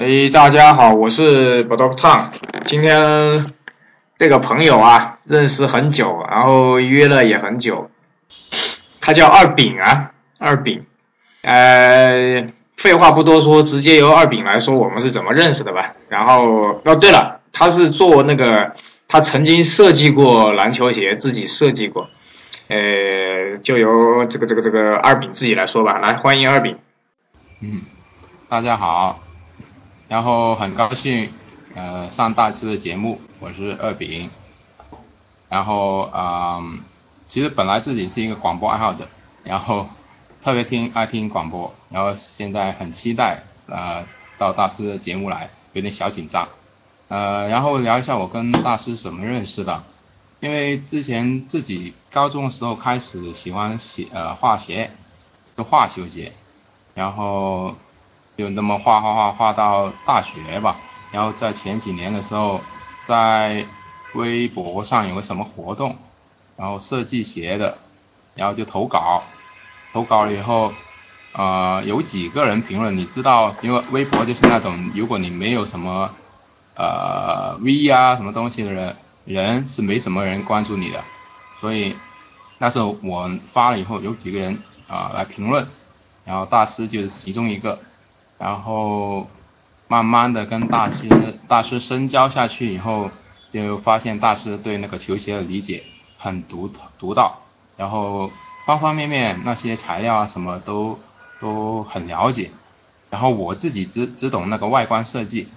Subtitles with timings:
[0.00, 2.28] 哎，大家好，我是 b o d o g Tang。
[2.62, 3.52] 今天
[4.16, 7.90] 这个朋友啊，认识很久，然后约了也很久。
[9.00, 10.86] 他叫二饼啊，二饼。
[11.42, 15.94] 呃，废话不多说，直接由二饼来说我们是怎么认识的吧。
[16.08, 18.76] 然后，哦对了，他是做那个，
[19.08, 22.08] 他曾经设计过篮球鞋，自己设计过。
[22.68, 25.98] 呃，就由这个这个这个二饼自己来说吧。
[25.98, 26.78] 来，欢迎二饼。
[27.60, 27.82] 嗯，
[28.48, 29.18] 大家好，
[30.08, 31.30] 然后很高兴
[31.74, 34.30] 呃上大师的节目，我是二饼，
[35.50, 36.62] 然后啊，
[37.28, 39.06] 其实本来自己是一个广播爱好者，
[39.44, 39.86] 然后
[40.40, 44.06] 特别听爱听广播，然后现在很期待呃
[44.38, 46.48] 到大师的节目来，有点小紧张，
[47.08, 49.84] 呃，然后聊一下我跟大师怎么认识的。
[50.40, 54.90] 因为之前自己高中的时候开始喜欢写呃化学，
[55.54, 56.32] 就画球鞋，
[56.94, 57.74] 然后
[58.38, 60.78] 就那么画画画画到大学吧，
[61.10, 62.62] 然后在前几年的时候，
[63.02, 63.66] 在
[64.12, 65.96] 微博上有个什么活动，
[66.56, 67.78] 然后设计鞋的，
[68.36, 69.24] 然后就投稿，
[69.92, 70.72] 投稿了以后，
[71.32, 76.14] 呃有几个人评论，你知道，因为微博就是那种如果你没有什么
[76.76, 78.96] 呃 V 啊什么东西的人。
[79.24, 81.04] 人是没什么人关注你的，
[81.60, 81.98] 所以
[82.56, 85.68] 那时候我发了以后，有几个人啊来评论，
[86.24, 87.78] 然后大师就是其中一个，
[88.38, 89.28] 然后
[89.88, 91.08] 慢慢的跟大师
[91.48, 93.10] 大师深交下去以后，
[93.50, 95.84] 就发现大师对那个球鞋的理解
[96.16, 97.42] 很独独到，
[97.76, 98.30] 然后
[98.66, 100.98] 方方面面那些材料啊什么都
[101.40, 102.50] 都很了解，
[103.10, 105.48] 然后我自己只只懂那个外观设计。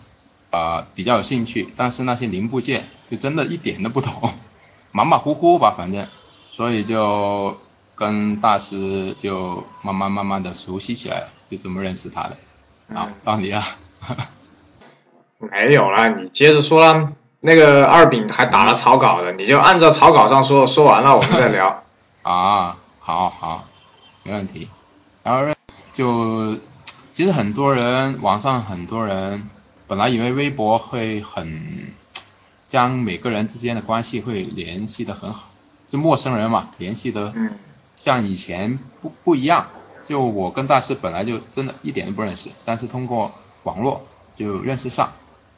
[0.54, 4.34] 啊，比较有兴趣，但是那些零部件就真的一点都不懂，
[4.92, 6.09] 马马虎虎吧，反正，
[6.50, 7.58] 所以就
[7.96, 12.36] 跟大师就慢慢慢慢的熟悉起来了，就这么认识他的。
[12.94, 13.64] 好，到你了。
[15.39, 17.14] 没有了，你接着说啦。
[17.39, 21.84] 那个二饼还打了草稿的，你就按照草稿上说，说完了我们再聊。
[22.22, 23.66] 啊，好好，
[24.22, 24.69] 没问题。
[25.24, 25.53] 然后
[25.91, 26.57] 就
[27.13, 29.50] 其实很多人，网上很多人。
[29.88, 31.91] 本来以为微博会很
[32.66, 35.50] 将每个人之间的关系会联系的很好，
[35.90, 37.34] 就陌生人嘛，联系的
[37.96, 39.68] 像以前不不一样。
[40.11, 43.31] 就我跟大师本来就真的一点都不认识，但是通过
[43.63, 44.05] 网络
[44.35, 45.13] 就认识上。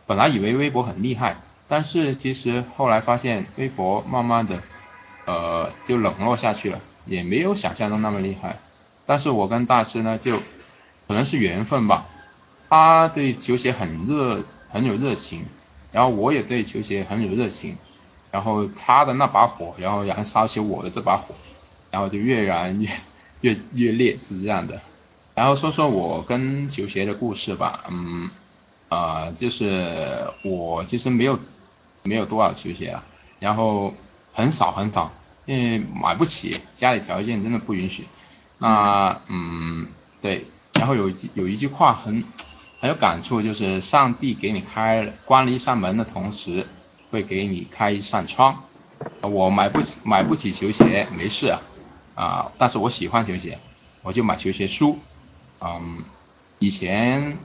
[0.05, 1.37] 本来以为微博很厉害，
[1.67, 4.61] 但是其实后来发现微博慢慢的
[5.25, 8.59] 呃就冷落下去了，也没有想象中那么厉害。
[9.07, 10.37] 但是我跟大师呢，就
[11.07, 12.05] 可能是缘分吧。
[12.69, 15.47] 他对球鞋很热，很有热情，
[15.91, 17.75] 然后我也对球鞋很有热情，
[18.29, 21.33] 然后他的那把火，然后燃烧起我的这把火，
[21.89, 22.87] 然后就越燃越
[23.43, 24.81] 越越烈，是这样的。
[25.35, 28.31] 然后说说我跟球鞋的故事吧，嗯，
[28.89, 31.39] 啊，就是我其实没有
[32.01, 33.05] 没有多少球鞋啊，
[33.39, 33.93] 然后
[34.31, 35.13] 很少很少，
[35.45, 38.07] 因为买不起，家里条件真的不允许。
[38.57, 39.87] 那嗯，
[40.19, 42.23] 对，然后有一有一句话很。
[42.79, 46.67] 很有感触，就是上帝给你开关了一扇门的同时，
[47.11, 48.61] 会给你开一扇窗。
[49.21, 51.61] 我买不起买不起球鞋，没事啊，
[52.15, 53.59] 啊，但是我喜欢球鞋，
[54.01, 54.99] 我就买球鞋书。
[55.59, 56.03] 嗯，
[56.59, 57.37] 以前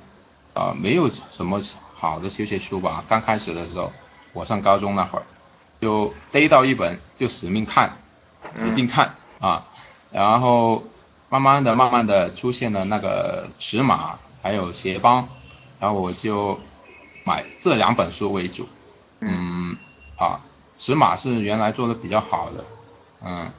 [0.54, 1.60] 啊没有什么
[1.94, 3.92] 好的球鞋书吧，刚开始的时候，
[4.32, 5.24] 我上高中那会儿，
[5.80, 7.98] 就逮到一本就死命看，
[8.54, 9.66] 使劲看啊，
[10.10, 10.84] 然后
[11.28, 14.18] 慢慢的慢慢的出现了那个尺码。
[14.40, 15.28] 还有鞋帮，
[15.80, 16.60] 然后我就
[17.24, 18.68] 买这两本书为主，
[19.18, 19.76] 嗯，
[20.16, 20.40] 啊，
[20.76, 22.64] 尺码是原来做的比较好的，
[23.20, 23.50] 嗯，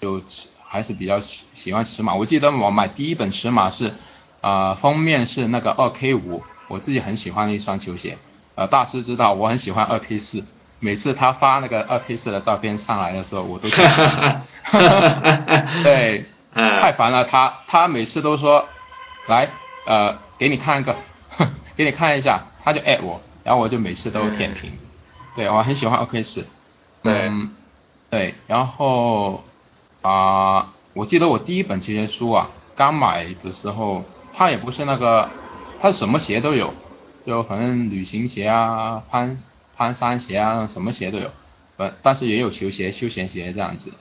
[0.00, 0.22] 就
[0.64, 2.14] 还是比较喜喜欢尺码。
[2.14, 3.94] 我记得我买第一本尺码是，
[4.40, 8.18] 啊，封面是那个二 K 五，我自己很喜欢的一双球鞋，
[8.54, 10.44] 呃，大师知道我很喜欢二 K 四，
[10.78, 13.68] 每次他发那个二 K 四的照片上来的时候，我都，
[15.84, 18.66] 对， 太烦了，他他每次都说，
[19.26, 19.50] 来。
[19.86, 20.94] 呃，给你看一个，
[21.74, 24.70] 给你看一下，他就艾我，然后我就每次都舔屏。
[25.34, 26.46] 对，我很喜欢二 K 四。
[27.02, 27.32] 对。
[28.10, 29.42] 对，然后
[30.02, 35.30] 啊，我记得我第一本球鞋书啊，刚买的时候，它也不是那个，
[35.78, 36.72] 它什么鞋都有，
[37.26, 39.42] 就反正旅行鞋啊、攀
[39.76, 41.30] 攀山鞋啊，什么鞋都有。
[41.76, 43.92] 呃，但是也有球鞋、休闲鞋这样子。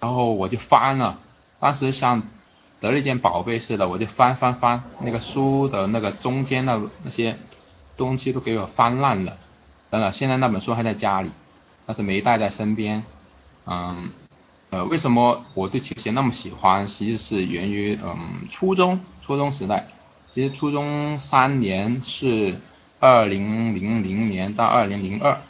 [0.00, 1.18] 然后我就翻了，
[1.60, 2.22] 当时像。
[2.78, 7.38] 得了一件宝贝似的，我就翻翻翻，那个书的那个中间的那些
[7.96, 9.38] 东西都给我翻烂了。
[9.90, 11.30] 真的，现在那本书还在家里，
[11.86, 13.02] 但是没带在身边。
[13.64, 14.10] 嗯，
[14.70, 16.86] 呃，为什么我对球鞋那么喜欢？
[16.86, 19.88] 其实是源于嗯初中初中时代。
[20.28, 22.60] 其实初中三年是
[23.00, 25.40] 二零零零年到二零零二，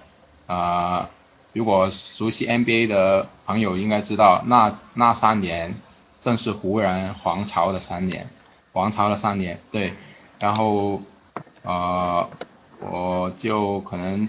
[0.46, 1.10] 啊，
[1.52, 5.74] 如果熟悉 NBA 的朋友应该知道，那那三年
[6.20, 8.28] 正是湖人皇朝的三年，
[8.72, 9.94] 皇朝的三年，对，
[10.38, 11.02] 然后，
[11.62, 12.28] 呃，
[12.80, 14.28] 我就可能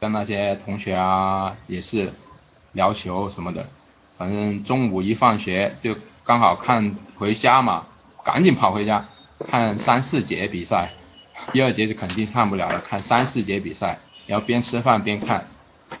[0.00, 2.12] 跟那些同学啊也是
[2.72, 3.68] 聊球什么的，
[4.16, 7.86] 反正中午一放学就刚好看回家嘛，
[8.24, 9.08] 赶紧跑回家
[9.46, 10.92] 看三四节比赛。
[11.52, 15.48] 第二节是肯定看不了了，看三四节比赛，然后边吃饭边看，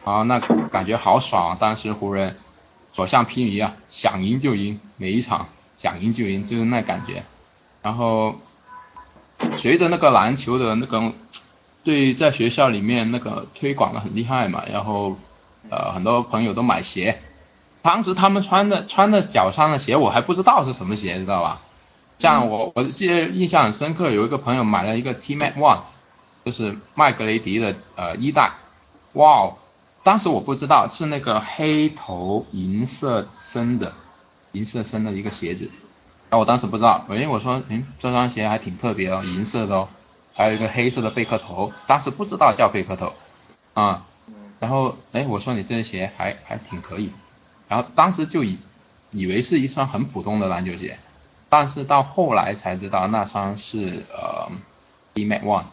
[0.04, 1.56] 然后那感觉好爽。
[1.58, 2.36] 当时湖人
[2.92, 7.24] 所向披靡啊，想赢就赢，每一场想赢就赢，就是那感觉。
[7.82, 8.36] 然后
[9.56, 11.12] 随着那个篮球的那个
[11.82, 15.18] 对在学校里面那个推广的很厉害嘛，然后
[15.68, 17.20] 呃很多朋友都买鞋，
[17.84, 21.60] 当时他们穿的穿的脚上的鞋我还不知道是什么鞋，知道吧？
[22.16, 25.80] 像我，我记得印象很深刻，有一个朋友买了一个 T Mac One，
[26.46, 28.52] 就是麦格雷迪的呃一代，
[29.12, 29.52] 哇，
[30.02, 33.92] 当时我不知道是那个黑头银色深的，
[34.52, 35.66] 银色深的一个鞋子，
[36.30, 39.88] 然后我当时不知道，哎，我说，嗯，这双鞋还挺特别哦，银色的哦，
[40.32, 43.12] 还有一个黑色的贝壳头，当时不知道叫贝壳头，
[43.74, 44.06] 啊，
[44.58, 47.12] 然后，哎，我说你这鞋还还挺可以，
[47.68, 48.58] 然后当时就以
[49.10, 50.98] 以为是一双很普通的篮球鞋。
[51.50, 54.50] 但是到后来才知道那双是呃
[55.12, 55.66] D Mac One，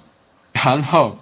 [0.51, 1.17] 然后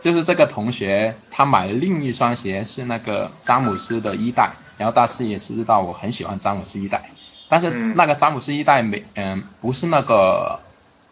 [0.00, 7.10] 就是这个同学他买了另一双鞋是那个詹姆斯的一代，然后大师也是知道我很喜欢詹姆斯一代，
[7.48, 10.60] 但是那个詹姆斯一代没嗯不是那个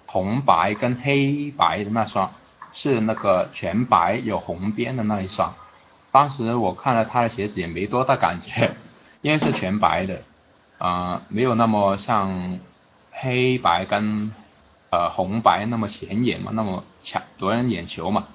[0.07, 2.33] 红白跟黑白的那双，
[2.73, 5.55] 是那个全白有红边的那一双，
[6.13, 8.77] 当时我看了他的鞋子也没多大感觉，
[9.23, 10.23] 因为是全白的
[10.77, 12.61] 啊没有那么像。
[13.15, 14.33] 黑白跟
[14.89, 18.27] 呃红白那么显眼嘛，那么抢夺人眼球嘛，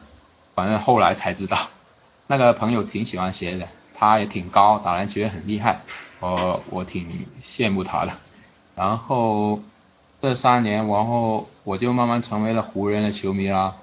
[0.53, 1.57] 反正后来才知道，
[2.27, 5.81] 那个朋友挺喜欢鞋的，他也挺高，打篮球也很厉害，
[6.19, 8.13] 我我挺羡慕他的。
[8.75, 9.61] 然后
[10.21, 13.77] 这三年，然后我就慢慢成为了湖人的球迷啦。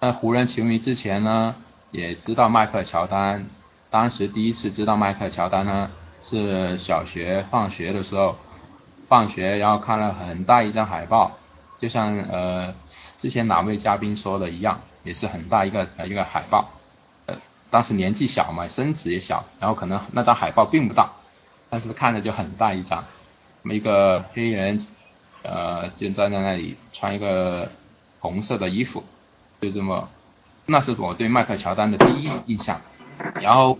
[0.00, 1.54] 在湖人球迷之前呢，
[1.92, 3.46] 也知道迈克尔乔丹，
[3.90, 5.88] 当时第一次知道迈克尔乔丹呢，
[6.22, 8.36] 是小学放学的时候。
[9.04, 11.32] 放学，然后看了很大一张海报，
[11.76, 12.74] 就像呃
[13.18, 16.70] 之前哪位嘉宾说的一样，也是很大一个一个海报。
[17.26, 17.36] 呃，
[17.68, 21.10] 当时年纪小嘛，身子也小，然后可能那张海报并不大，
[21.68, 23.04] 但是看着就很大一张。
[23.64, 24.80] 一个黑人，
[25.42, 27.70] 呃，就站在那里穿一个
[28.18, 29.04] 红色的衣服，
[29.60, 30.08] 就这么，
[30.64, 32.80] 那是我对迈克乔丹的第一印象。
[33.42, 33.78] 然后，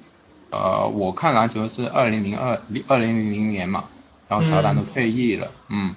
[0.53, 3.89] 呃，我看篮球是二零零二二零零零年嘛。
[4.29, 5.95] 然后乔丹都退役了，嗯，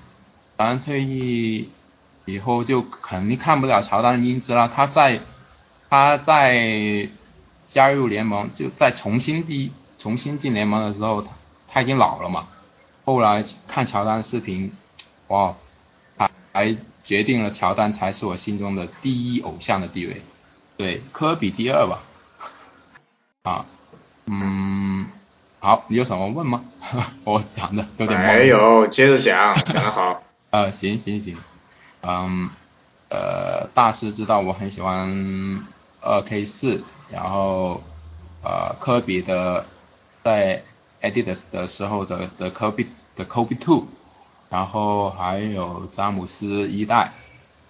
[0.58, 1.70] 乔丹退役
[2.26, 4.68] 以后就肯定看不了乔丹的英姿了。
[4.68, 5.22] 他在
[5.90, 7.08] 他在
[7.66, 11.32] 加入联盟，就在重新第重新进联盟的时候，他
[11.66, 12.48] 他已经老了嘛。
[13.06, 14.74] 后来看乔丹视频，
[15.28, 15.56] 哇，
[16.18, 16.76] 还还
[17.06, 20.24] 决定了乔丹才是我心中的第一偶像的地位，
[20.76, 22.04] 对，科比第二吧，
[23.44, 23.66] 啊，
[24.26, 25.08] 嗯。
[25.60, 26.64] 好，你有什么问吗？
[27.24, 30.22] 我讲的有点没有，接着讲，讲得好。
[30.52, 31.38] 呃，行行行，
[32.02, 32.52] 嗯，
[33.10, 35.66] 呃，大师知道我很喜欢
[36.02, 37.82] 二 K 四，然后
[38.44, 39.66] 呃，科比的
[40.24, 40.64] 在
[41.02, 43.88] Adidas 的时候的的科比的 Kobe Two，
[44.50, 47.14] 然后还有詹姆斯一代，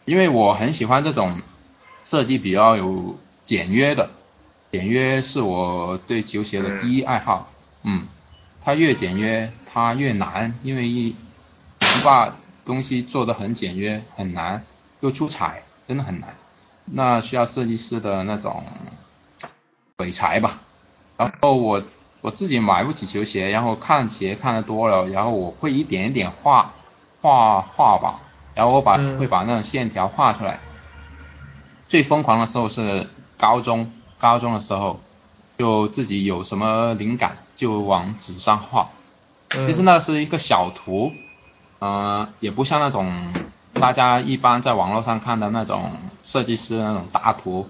[0.03, 1.41] 因为我很喜欢这种
[2.03, 4.09] 设计比较有简约的，
[4.75, 7.49] 简约是我对球鞋的第一爱好。
[7.83, 8.09] 嗯，
[8.59, 11.15] 它越简约，它越难，因为一
[12.03, 14.65] 把东西做的很简约，很难，
[14.99, 16.35] 又出彩，真的很难。
[16.83, 18.65] 那需要设计师的那种
[19.95, 20.59] 鬼才吧。
[21.15, 21.81] 然后我
[22.19, 26.73] 我自己买不起球鞋，然后看鞋看的多了，然后我会一点一点画
[27.21, 28.19] 画画吧，
[28.53, 30.59] 然后我把会把那种线条画出来。
[31.87, 34.99] 最疯狂的时候是高中，高中的时候。
[35.57, 38.89] 就自己有什么灵感就往纸上画，
[39.47, 41.13] 其实那是一个小图，
[41.79, 43.33] 嗯，也不像那种
[43.71, 45.93] 大家一般在网络上看的那种
[46.23, 47.69] 设计师那种大图，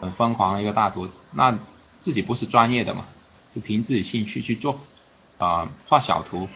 [0.00, 1.58] 很疯狂的一个大图，那
[2.00, 3.04] 自己不是专业的嘛，
[3.54, 4.80] 就凭自己兴趣去做，
[5.36, 6.48] 啊，画小图，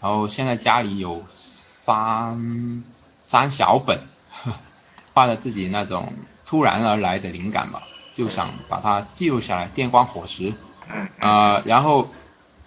[0.00, 2.84] 然后现在家里有三
[3.26, 4.06] 三小本，
[5.14, 6.14] 画的自己那种
[6.46, 7.82] 突然而来的灵感吧。
[8.12, 10.54] 就想把它记录下来，电光火石。
[10.88, 11.08] 嗯。
[11.20, 12.10] 呃，然后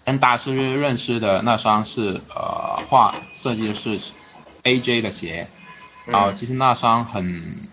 [0.03, 3.99] 跟大师认识的那双是呃画设计的是
[4.63, 5.47] AJ 的鞋，
[6.05, 7.69] 然后其实那双很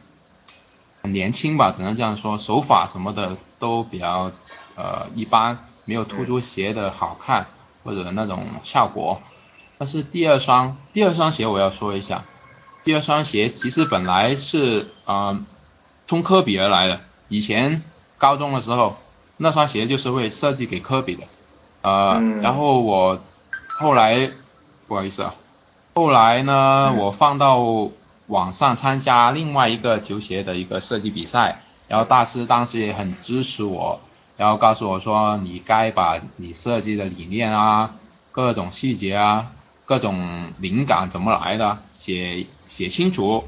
[1.02, 4.32] 很年轻吧，只能这样说，手法什么的都比较
[4.74, 7.46] 呃一般，没有突出鞋的好看
[7.84, 9.20] 或者那种效果。
[9.78, 12.24] 但是第二双第二双鞋我要说一下，
[12.84, 15.44] 第二双鞋其实本来是啊
[16.06, 17.00] 冲科比而来的，
[17.32, 17.82] 以前
[18.18, 18.96] 高中的时候
[19.36, 21.24] 那双鞋就是会设计给科比的，
[21.82, 23.20] 呃，然后我
[23.68, 24.30] 后来
[24.86, 25.34] 不好意思啊，
[25.94, 27.90] 后来呢我放到。
[28.28, 34.00] 网上参加另外一个球鞋的一个设计比赛，然后大师当时也很支持我，
[34.38, 37.96] 然后告诉我说你该把你设计的理念啊、
[38.30, 39.50] 各种细节啊、
[39.84, 43.44] 各种灵感怎么来的写写清楚。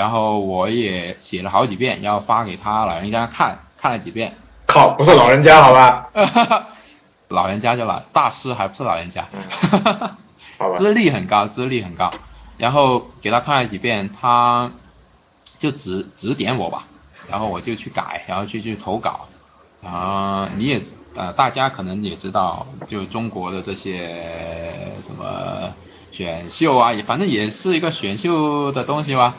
[0.00, 4.34] 然后我也写了好几遍，然后发给他老人家看，看了几遍。
[4.66, 6.08] 靠，不是老人家好吧？
[7.28, 9.28] 老人家就老大师还不是老人家，
[9.60, 10.16] 哈
[10.56, 10.74] 哈？
[10.74, 12.14] 资历很高，资历很高。
[12.56, 14.70] 然后给他看了几遍，他
[15.58, 16.88] 就指指点我吧，
[17.28, 19.28] 然后我就去改，然后去去投稿。
[19.84, 20.80] 啊，你也
[21.14, 25.74] 呃，大家可能也知道，就中国的这些什么
[26.10, 29.34] 选秀啊，也反正也是一个选秀的东西吧，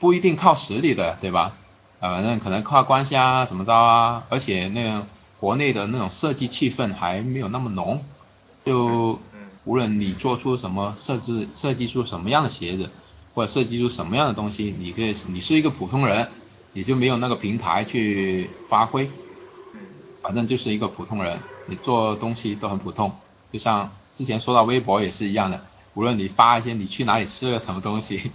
[0.00, 1.54] 不一定靠实力的，对吧？
[2.00, 4.24] 呃，反正可能靠关系啊，怎么着啊？
[4.30, 5.06] 而且那个
[5.38, 8.04] 国内的那种设计气氛还没有那么浓，
[8.64, 9.20] 就。
[9.64, 12.88] 无论你做出什么设置，设计出什么样的鞋子，
[13.34, 16.28] 或者设计出什么样的东西，你可以，你是一个普通人，
[16.72, 19.10] 你就没有那个平台去发挥。
[20.22, 23.12] 反正就是一个普通人，你做东西都很普通。
[23.52, 28.32] 就像之前说到微博也是一样的，无论你发一些你去哪里吃了什么东西，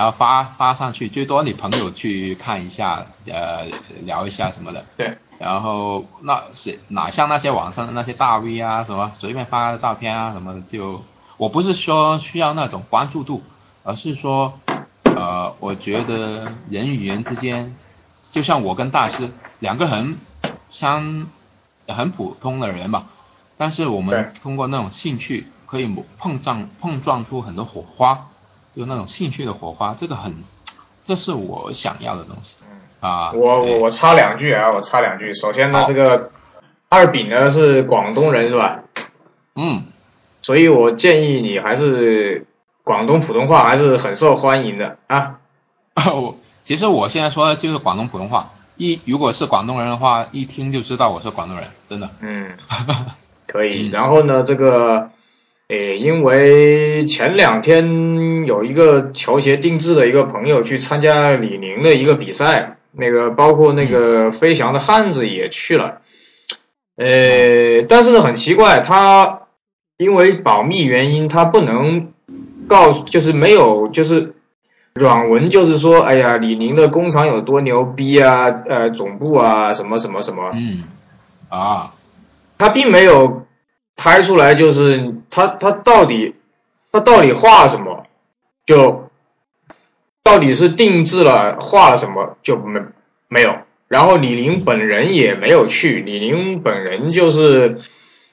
[0.00, 3.66] 然后发发上去，最多你朋友去看一下，呃，
[4.06, 4.86] 聊一下什么的。
[4.96, 5.18] 对。
[5.38, 11.04] 然后那是哪像那些网上的那些大 V 啊什么随便发个照片啊什么的就
[11.36, 13.42] 我不是说需要那种关注度，
[13.82, 14.58] 而是说
[15.04, 17.76] 呃我觉得人与人之间
[18.22, 20.18] 就像我跟大师两个很
[20.70, 21.26] 相
[21.86, 23.04] 很普通的人吧，
[23.58, 28.28] 但是我们通过那种兴趣可以碰撞碰撞出很多火花，
[28.70, 30.34] 就那种兴趣的火花，这个很
[31.04, 32.56] 这是我想要的东西。
[33.00, 35.32] 啊，我我我插两句啊，我插两句。
[35.34, 36.30] 首先呢，这个
[36.88, 38.80] 二饼呢是广东人是吧？
[39.54, 39.84] 嗯，
[40.42, 42.46] 所以我建议你还是
[42.84, 45.38] 广东普通话还是很受欢迎的啊。
[46.14, 52.10] 我，其实我现在说的就是广东普通话，一如果是广东人的话，一听就知道我是广东人，真的。
[52.20, 52.52] 嗯，
[53.48, 53.88] 可以。
[53.88, 55.10] 然后呢，这个，
[55.70, 62.76] 诶，因为前两天有一个球鞋定制的一个朋友去参加李宁的一个比赛。
[62.92, 66.00] 那个包括那个飞翔的汉子也去了，
[66.96, 69.42] 呃，但是呢很奇怪，他
[69.96, 72.08] 因为保密原因，他不能
[72.66, 74.34] 告诉，就是没有，就是
[74.92, 80.82] 软文，就是说，哎呀，李宁的工厂有多牛逼啊，呃，总部啊，什么什么什么，嗯，
[81.48, 81.94] 啊，
[82.58, 83.46] 他并没有
[84.00, 86.34] 拍出来，就是他他到底
[86.90, 88.06] 他到底画什么，
[88.64, 89.06] 就。
[90.22, 92.80] 到底是定制了画了什么就没
[93.26, 93.56] 没有，
[93.88, 97.80] 然后李宁本人也没有去，李宁本人就是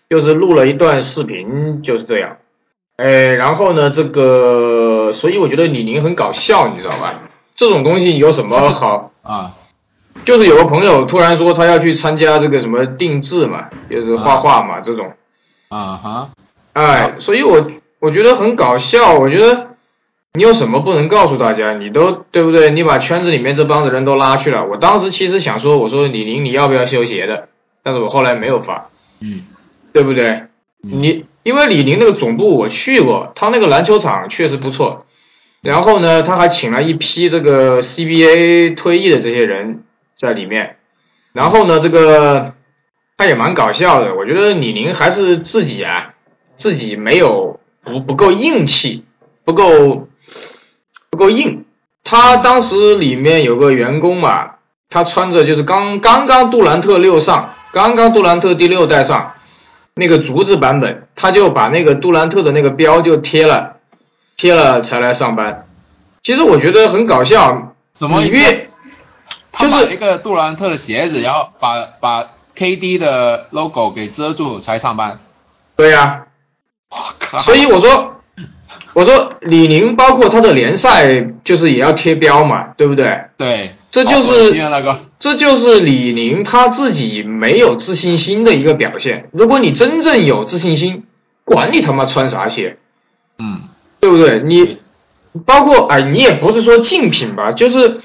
[0.10, 2.38] 就是录了一段视频就是这样，
[2.98, 7.22] 哎，然后呢这个，所以我觉得李宁很搞笑，你知道吧？
[7.56, 9.56] 这种东西有什么好啊？
[10.26, 15.14] 就是有个朋友突然说他要去参加这个什么定制嘛，就是画画嘛这种，
[15.70, 16.30] 啊哈，
[16.74, 19.68] 哎，所以我我觉得很搞笑，我觉得。
[20.34, 21.74] 你有什么不能告诉大家？
[21.74, 22.70] 你都对不对？
[22.70, 24.68] 你把圈子里面这帮子人都拉去了。
[24.68, 27.50] 我当时其实想说，我说李宁你要不要修鞋的？
[27.82, 29.46] 但是我后来没有发，嗯，
[29.94, 30.44] 对不对？
[30.80, 35.08] 你因为李宁那个总部我去过，他那个篮球场确实不错。
[35.64, 40.78] 然后呢，他还请了一批这个 CBA 退役的这些人在里面。
[41.34, 42.54] 然后呢，这个
[43.18, 44.16] 他也蛮搞笑的。
[44.16, 46.14] 我觉得李宁还是自己啊，
[46.56, 49.04] 自己没有不不够硬气，
[49.44, 50.08] 不够。
[51.10, 51.66] 不够硬，
[52.04, 54.52] 他当时里面有个员工嘛，
[54.88, 59.34] 他穿着就是刚刚刚杜兰特六上，刚刚杜兰特第六代上
[59.96, 63.78] 那个竹子版本，他就把那个杜兰特的那个标就贴了，
[64.36, 65.66] 贴了才来上班。
[66.22, 68.70] 其实我觉得很搞笑，什么越
[69.54, 75.20] 就是一个杜兰特的鞋子，然后把把 KD 的 logo 给遮住才上班。
[75.76, 76.26] 对呀，
[76.90, 77.40] 我靠！
[77.40, 78.14] 所以我说。
[78.94, 83.26] 我说李宁包括他的联赛就是也要贴标嘛，对不对？
[83.38, 84.56] 对，这就是
[85.20, 89.30] 这就是李宁他自己没有自信心的一个表现。
[89.34, 91.04] 如果你真正有自信心，
[91.44, 92.80] 管你他妈穿啥鞋，
[93.38, 93.66] 嗯，
[94.00, 94.42] 对不对？
[94.44, 94.80] 你
[95.46, 98.02] 包括哎，你也不是说竞品吧，就是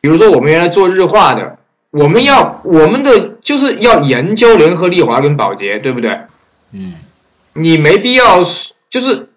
[0.00, 1.58] 比如说我们原来做日化的，
[1.94, 6.10] 我们要我们的就是要研究联合利华跟宝洁，对不对？
[6.72, 6.94] 嗯，
[7.52, 8.42] 你没必要，
[8.90, 9.30] 就是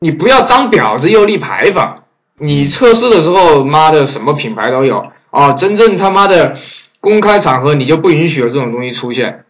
[0.00, 2.04] 你不要当婊子又立牌坊。
[2.36, 5.52] 你测试的时候，妈的什么品牌都有啊！
[5.54, 6.58] 真正他妈的
[7.00, 9.44] 公开场合，你就不允许有这种东西出现。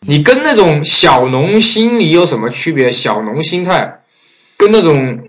[0.00, 2.90] 你跟那种小农心理有什么区别？
[2.90, 4.00] 小农心态
[4.56, 5.28] 跟那种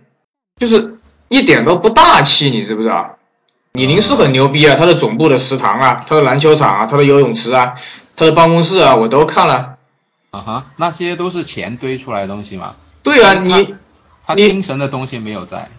[0.57, 3.18] 就是一点都不大气，你知不知道？
[3.73, 7.75] 李宁是很牛逼啊，他的总部的食堂啊，他的篮球场啊，他的游泳池啊，
[8.15, 9.75] 他的办公室啊，我都看了。
[10.31, 12.75] 啊哈，那些都是钱堆出来的东西吗？
[13.01, 13.75] 对啊，你
[14.23, 15.69] 他精神的东西没有在，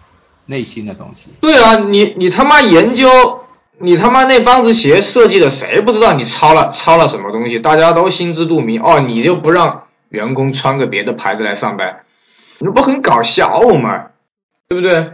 [0.45, 1.29] 内心的东西。
[1.39, 3.45] 对啊，你你他妈研究，
[3.77, 7.59] 你他妈那帮子鞋设计的，谁不知道你抄了抄了什么东西？
[7.59, 8.81] 大家都心知肚明。
[8.81, 12.01] 哦，你就不让员工穿个别的牌子来上班，
[12.59, 14.07] 你不很搞笑吗？
[14.67, 15.13] 对不对？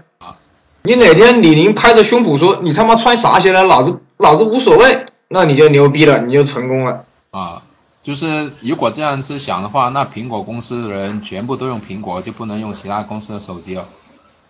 [0.87, 7.63] 你哪天李宁拍着胸脯说你他妈穿啥鞋来，老子老子无所谓，那你就牛逼了，你就成功了啊！
[8.01, 13.89] 就是如果这样子想的话，那苹果公司的人全部都用苹果，就不能用其他公司的手机了，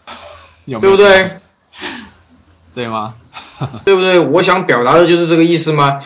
[0.67, 1.39] 对不对？
[2.75, 3.15] 对吗？
[3.83, 4.19] 对不对？
[4.19, 6.01] 我想表达的就是这个意思吗？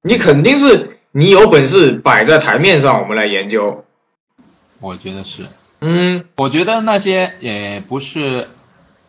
[0.00, 3.84] 你肯定是你有本事摆在台面上，我们来研究。
[4.80, 5.48] 我觉得是。
[5.82, 8.48] 嗯，我觉得那些也不是。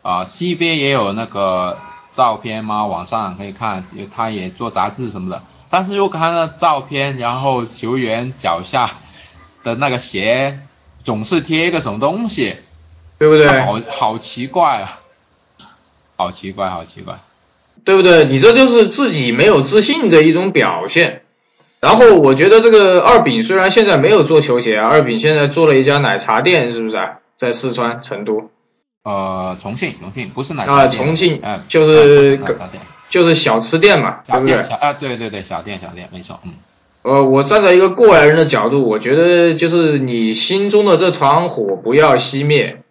[0.02, 1.78] 啊，C 边也有那个
[2.14, 2.86] 照片吗？
[2.86, 5.44] 网上可以看，他也做杂志什么的。
[5.70, 8.90] 但是又看了照片，然后球员脚下
[9.64, 10.60] 的那个鞋
[11.04, 12.58] 总是贴一个什么东西，
[13.18, 13.48] 对不对？
[13.62, 15.00] 好好奇怪啊，
[16.18, 17.20] 好奇怪，好奇怪，
[17.86, 18.26] 对不对？
[18.26, 21.22] 你这就是自己没有自信的一种表现。
[21.80, 27.20] 然后我觉得这个二饼虽然现在没有做球鞋啊，二饼现在做了一家奶茶店，是不是啊？
[27.38, 28.52] 在四川成都。
[29.04, 32.40] 呃，重庆，重庆不是奶茶店，重庆，就是
[33.10, 34.62] 就是小吃店嘛，对不对？
[34.62, 36.52] 小啊，对对对，小店小店，没错，嗯。
[37.02, 42.84] 呃，我站在一个过来人的角度，我觉得就是你心中的这团火不要熄灭，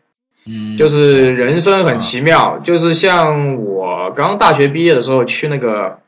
[0.46, 6.00] 嗯，就是人生很奇妙，就是像我刚大学毕业的时候去那个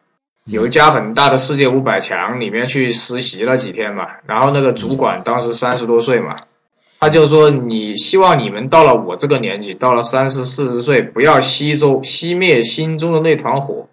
[0.45, 6.35] 有一家很大的世界五百强里面去实习了几天嘛，然后那个主管当时三十多岁嘛。
[7.03, 13.89] 他就说：“你希望你们到了我这个年纪，到了三十四十岁，不要熄中熄灭心中的那团火，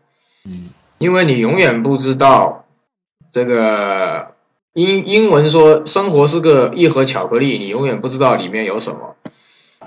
[0.46, 0.70] 嗯，
[1.00, 2.66] 因为你永远不知道
[3.32, 4.36] 这个
[4.74, 9.16] 英英文说生活是个一盒巧克力，你永远不知道里面有什么，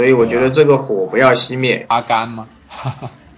[0.00, 1.86] 所以我觉得这个火不要熄灭。
[1.90, 2.48] 阿甘吗？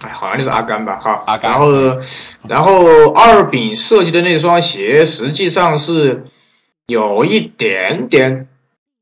[0.03, 1.21] 哎，好像就是阿甘吧，哈。
[1.27, 1.51] 阿甘。
[1.51, 2.01] 然后，
[2.49, 6.25] 然后二饼设计的那双鞋实际上是
[6.87, 8.47] 有一点点。”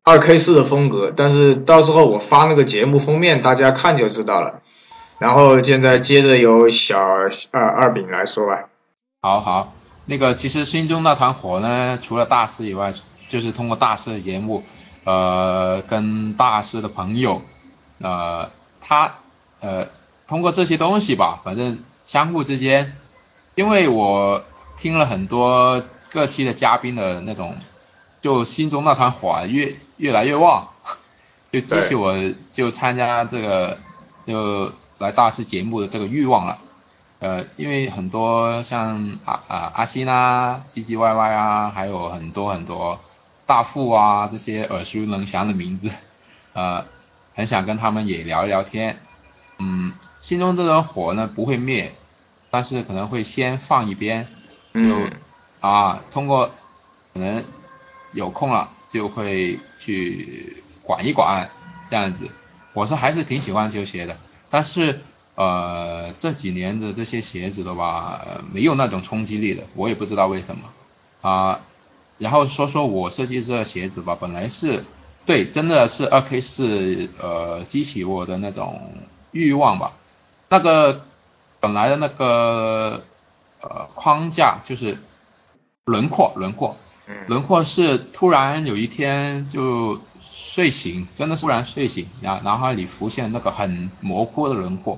[0.05, 4.59] 二 K 四的风格，但是到时候我发那个节目封面，大家看就知道了。
[5.17, 8.65] 然后现在接着由小二二饼来说吧。
[9.21, 12.93] 好好，那个其实心中那团火呢，除了大师以外，
[13.29, 14.63] 就是通过大师的节目，
[15.05, 17.41] 呃，跟大师的朋友，
[18.01, 18.49] 呃，
[18.81, 19.19] 他
[19.61, 19.87] 呃，
[20.27, 22.97] 通过这些东西吧，反正相互之间，
[23.55, 24.43] 因为我
[24.77, 27.55] 听了很多各期的嘉宾的那种。
[28.23, 30.69] 就心中那团火越越来越旺，
[31.51, 32.15] 就激起我
[32.53, 33.77] 就参加这个
[34.25, 36.57] 就来大师节目的这个欲望了。
[37.19, 43.01] 呃，因为很多像阿啊阿星啊、唧唧歪歪啊，还有很多很多
[43.45, 45.91] 大富啊这些耳熟能详的名字，
[46.53, 46.85] 呃，
[47.35, 49.01] 很想跟他们也聊一聊天。
[49.59, 51.93] 嗯，心中这团火呢不会灭，
[52.49, 54.27] 但是可能会先放一边，
[54.73, 55.09] 就
[55.59, 56.51] 啊通过
[57.13, 57.43] 可能。
[58.13, 61.49] 有空了就会去管一管
[61.89, 62.29] 这样子，
[62.73, 64.17] 我是还是挺喜欢球鞋的，
[64.49, 65.01] 但是
[65.35, 68.21] 呃这几年的这些鞋子的话
[68.53, 70.69] 没有那种冲击力的，我也不知道为什么
[71.21, 71.61] 啊。
[72.19, 74.85] 然后说说我设计这鞋子吧，本来是
[75.25, 78.93] 对，真的是二 K 四呃激起我的那种
[79.31, 79.93] 欲望吧。
[80.49, 81.05] 那个
[81.59, 83.03] 本来的那个
[83.61, 84.99] 呃框架就是
[85.85, 86.77] 轮廓轮廓。
[87.27, 94.97] 轮廓是突然有一天就睡醒，真的突然睡醒，然后脑海里浮现那个很模糊的轮廓，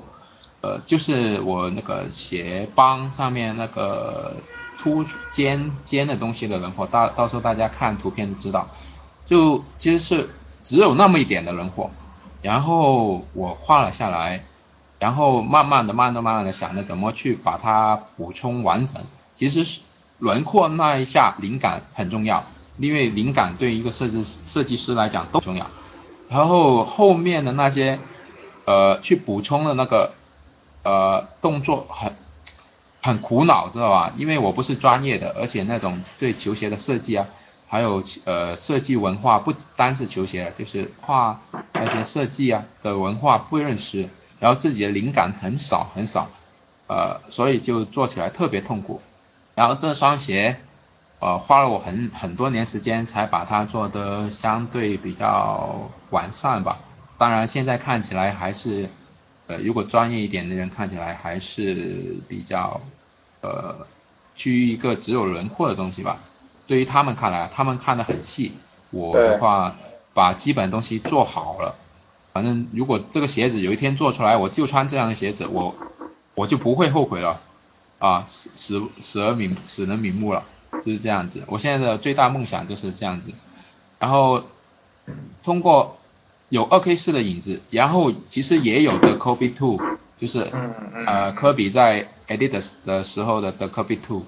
[0.62, 4.38] 呃，就是我那个鞋帮上面那个
[4.78, 8.70] 凸尖尖的东西的轮廓，到到时候大家看图片就知道，
[9.26, 10.30] 就其实是
[10.64, 11.90] 只有那么一点的轮廓，
[12.44, 14.46] 然后我画了下来，
[15.00, 19.02] 然后慢慢的、慢的、慢慢的想着怎么去把它补充完整，
[19.34, 19.82] 其实是。
[20.18, 22.46] 轮廓那一下灵感很重要，
[22.78, 25.70] 因为灵感对一个设计设计师来讲都重要。
[26.30, 28.00] 然后后面的那些，
[28.66, 30.14] 呃，去补充的那个，
[30.84, 32.16] 呃，动作很
[33.02, 34.14] 很苦恼，知道吧？
[34.18, 37.28] 因为我不是专业的，而且那种对球鞋的设计啊，
[37.68, 41.42] 还有呃设计文化，不单是球鞋，就是画
[41.74, 46.30] 那些设计啊的文化不认识，然后自己的灵感很少很少，
[46.88, 49.02] 呃，所以就做起来特别痛苦。
[49.56, 50.58] 然后这双鞋，
[51.20, 56.80] 呃，花了我很很多年时间才把它做的相对比较完善吧。
[57.18, 58.90] 当然现在看起来还是，
[59.48, 62.82] 呃，如果专业一点的人看起来还是比较，
[63.42, 63.88] 呃，
[64.36, 66.20] 趋于一个只有轮廓的东西吧。
[66.68, 68.52] 对于他们看来，他们看得很细。
[68.92, 69.78] 我的话，
[70.14, 71.76] 把基本东西做好了。
[72.34, 75.76] 反正如果这个鞋子有一天做出来，我就穿这样的鞋子，我
[76.34, 77.42] 我就不会后悔了。
[78.06, 81.42] 啊，死死死而瞑死人瞑目了，就是这样子。
[81.48, 83.34] 我现在的最大梦想就是这样子。
[83.98, 84.44] 然后
[85.42, 85.98] 通过
[86.50, 89.82] 有二 K 四的影子，然后其实也有的 Kobe Two，
[90.18, 90.52] 就是
[91.08, 94.24] 呃科比在 Adidas 的时候的的 Kobe Two，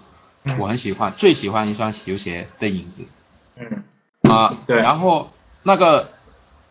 [0.58, 3.06] 我很喜欢，最喜欢一双球鞋的影子。
[3.58, 3.84] 嗯。
[4.24, 4.78] 啊，对。
[4.78, 5.30] 然后
[5.62, 6.10] 那个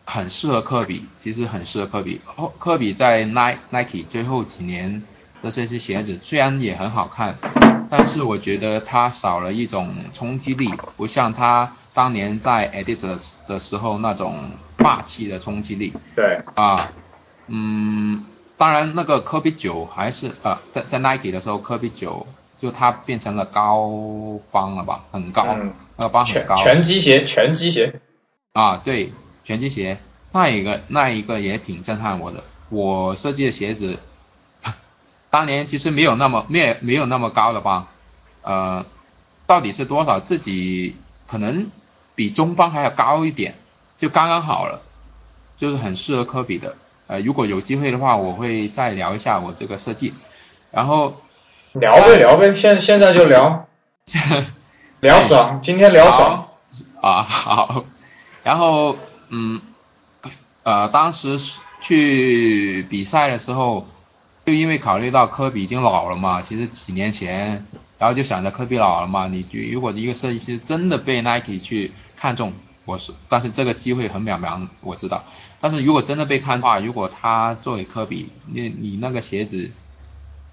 [0.03, 2.19] 很适合科比，其实很适合科比。
[2.25, 5.03] 后科比在 Nike Nike 最后几年。
[5.43, 7.37] 这些是鞋子，虽然也很好看，
[7.89, 15.93] 但是我觉得它少了一种冲击力，不像它当年在 Adidas 的时候那种霸气的冲击力。
[16.15, 16.41] 对。
[16.55, 16.91] 啊，
[17.47, 18.25] 嗯，
[18.57, 23.89] 当然那个科比九还是呃，在在 Nike 的时候，科比九就它变成了高
[24.51, 25.55] 帮了吧，很高，
[25.95, 26.57] 那个帮很高。
[26.57, 28.01] 拳击鞋，拳击鞋。
[28.53, 29.99] 啊，对，拳击鞋，
[30.33, 33.99] 那一个那一个也挺震撼我的，我设计的鞋子。
[35.37, 37.89] 当年其实没有那么没没有那么高的吧，
[38.41, 38.87] 呃，
[39.45, 40.19] 到底是多少？
[40.19, 40.95] 自己
[41.27, 41.69] 可能
[42.15, 43.53] 比中方还要高一点，
[43.97, 44.81] 就刚刚好了，
[45.55, 46.75] 就是很适合科比的。
[47.05, 50.15] 呃，如果有机会的话，我会再聊一下我这个设计。
[50.71, 51.21] 然后
[51.73, 53.67] 聊呗聊呗，现现在就聊，
[55.01, 56.47] 聊爽，今天聊爽
[56.99, 57.85] 啊好。
[58.43, 58.97] 然后
[59.29, 59.61] 嗯
[60.63, 61.37] 呃，当时
[61.79, 63.85] 去比赛的时候。
[64.47, 67.65] 就因为考虑到科比已经老了嘛，其实几年前，
[67.97, 72.53] 然后就想着科比老了嘛，你就如果一个设计师真的被 Nike 去看中，
[72.85, 75.25] 我是，但是这个机会很渺茫，我知道。
[75.59, 79.69] 但是如果真的被看的话，如果他作为科比，你你那个鞋子，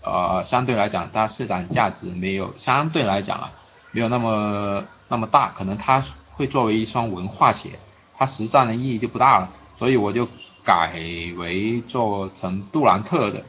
[0.02, 3.52] 呃，相对来讲，它市场价值没有相对来讲啊，
[3.92, 6.02] 没有那么那么大，可能它
[6.32, 7.78] 会作为一双文化鞋，
[8.16, 10.26] 它实战的意义就不大了，所以我就
[10.64, 10.92] 改
[11.36, 13.44] 为做成杜兰特的。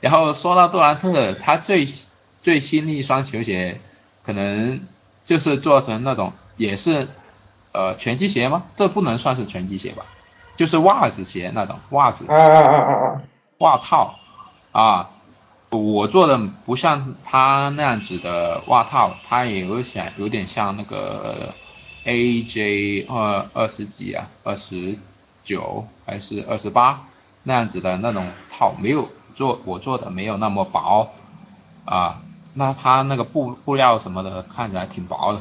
[0.00, 1.86] 然后说到杜兰特，他最
[2.42, 3.80] 最新的一双球鞋，
[4.22, 4.80] 可能
[5.24, 7.08] 就是做成那种也是
[7.72, 8.64] 呃拳击鞋吗？
[8.74, 10.06] 这不能算是拳击鞋吧？
[10.56, 12.26] 就是袜子鞋那种袜子，
[13.58, 14.18] 袜套
[14.72, 15.10] 啊，
[15.70, 21.54] 我做的不像他那样子的袜套，它也有点有点像那个
[22.04, 24.98] AJ 二二十几啊，二十
[25.44, 27.06] 九还是二十八
[27.42, 29.08] 那样子的那种套，没有。
[29.40, 31.08] 做我做的没有那么薄
[31.86, 32.20] 啊，
[32.52, 35.40] 那它那个布布料什么的看起来挺薄的，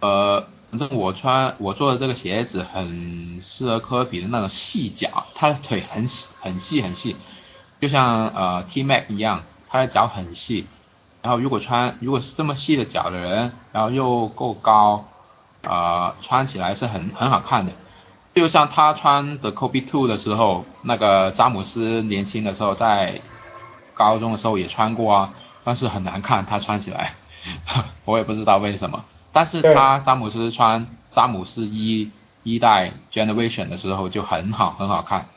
[0.00, 6.06] 呃，反正我穿我做的这个鞋子很适合科比的那种细脚，他的腿很
[6.40, 7.14] 很细很细，
[7.78, 10.66] 就像呃 T Mac 一样，他的脚很细，
[11.20, 15.04] 然后如果穿如果是这么细的脚的人，然后又够高，
[15.60, 17.72] 呃，穿起来是很很好看的。
[18.36, 23.22] 就像他穿的 Kobe Two 的时候，那个詹姆斯年轻的时候在
[23.94, 25.32] 高中的时候也穿过啊，
[25.64, 27.14] 但是很难看，他穿起来，
[28.04, 29.06] 我也不知道为什么。
[29.32, 32.10] 但是他詹姆斯穿詹姆斯一
[32.42, 35.28] 一代 Generation 的时候就很好，很好看。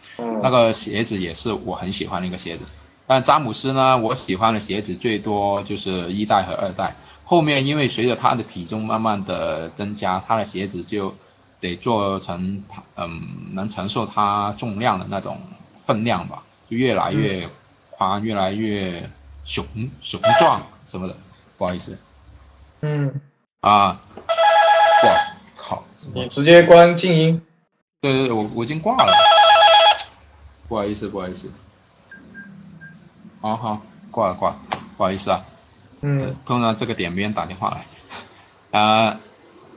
[0.44, 2.66] 那个鞋子也是我很喜欢的一个鞋子。
[3.08, 6.98] 但詹姆斯呢，我喜欢的鞋子最多就是一代和二代。
[7.24, 11.16] 后面因为随着他的体重慢慢的增加，他的鞋子就。
[11.60, 15.42] 得做成它，嗯，能承受它重量的那种
[15.86, 17.50] 分量吧，就越来越
[17.92, 19.10] 宽，越来越
[19.44, 19.66] 雄
[20.02, 21.18] 雄壮什么的，
[21.58, 21.98] 不好意思。
[22.82, 23.20] 嗯。
[23.62, 24.00] 啊。
[25.04, 25.84] 哇靠！
[26.14, 27.42] 你直接关静音。
[28.02, 29.14] 对对对，我我已经挂了。
[30.68, 31.52] 不好意思，不好意思。
[33.42, 34.60] 好好，挂了挂了，
[34.98, 35.46] 不好意思啊。
[36.02, 36.36] 嗯。
[36.46, 37.86] 通常这个点没人打电话来。
[38.80, 39.20] 啊。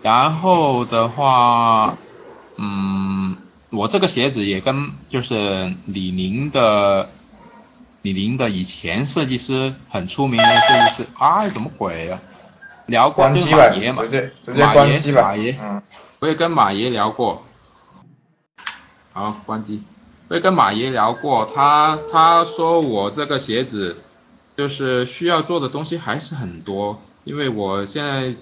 [0.03, 1.97] 然后的话，
[2.57, 3.37] 嗯，
[3.71, 7.09] 我这个鞋子也跟就是李宁的，
[8.03, 12.21] 李宁的以前设计师很出名的设计师，哎，怎么鬼啊？
[12.87, 15.57] 聊过就是马爷嘛，马爷马爷，
[16.19, 17.45] 我也跟马爷聊过。
[19.13, 19.83] 好，关机。
[20.29, 23.99] 我也跟马爷聊过，他他说我这个鞋子，
[24.57, 28.35] 就是需要做的东西还是很多，因为我现在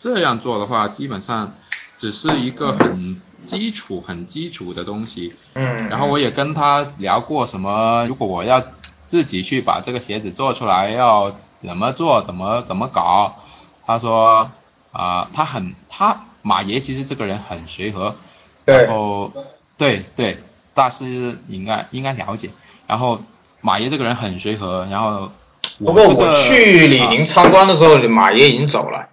[0.00, 1.54] 这样做的话，基本上
[1.98, 5.34] 只是一个很基础、很基础的东西。
[5.54, 5.88] 嗯。
[5.88, 8.64] 然后我也跟他聊过什么，如果我要
[9.06, 13.36] 自己去把这个鞋子做出来，要怎么做，怎么怎么搞？
[13.84, 14.50] 他说
[14.92, 18.16] 啊，他很他马爷其实这个人很随和，
[18.64, 19.32] 然后
[19.76, 20.38] 对对，
[20.72, 22.50] 大师应该应该了解。
[22.86, 23.20] 然后
[23.60, 25.30] 马爷这个人很随和，然后
[25.78, 29.09] 不过我去李宁参观的时候，马爷已经走了。